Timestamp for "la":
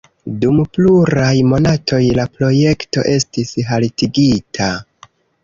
2.21-2.25